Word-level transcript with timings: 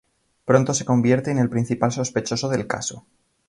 Pronto 0.45 0.73
se 0.73 0.83
convierte 0.83 1.29
en 1.29 1.37
el 1.37 1.47
principal 1.51 1.91
sospechoso 1.91 2.49
del 2.49 2.65
caso. 2.65 3.05